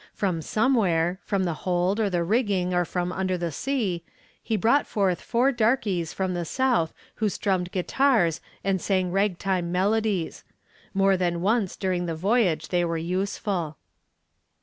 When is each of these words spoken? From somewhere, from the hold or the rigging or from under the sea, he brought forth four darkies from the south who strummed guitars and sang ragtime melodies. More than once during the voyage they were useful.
From 0.15 0.41
somewhere, 0.41 1.19
from 1.21 1.43
the 1.43 1.53
hold 1.61 1.99
or 1.99 2.09
the 2.09 2.23
rigging 2.23 2.73
or 2.73 2.85
from 2.85 3.11
under 3.11 3.37
the 3.37 3.51
sea, 3.51 4.01
he 4.41 4.57
brought 4.57 4.87
forth 4.87 5.21
four 5.21 5.51
darkies 5.51 6.11
from 6.11 6.33
the 6.33 6.43
south 6.43 6.91
who 7.17 7.29
strummed 7.29 7.69
guitars 7.71 8.41
and 8.63 8.81
sang 8.81 9.11
ragtime 9.11 9.71
melodies. 9.71 10.43
More 10.95 11.15
than 11.17 11.41
once 11.41 11.75
during 11.75 12.07
the 12.07 12.15
voyage 12.15 12.69
they 12.69 12.83
were 12.83 12.97
useful. 12.97 13.77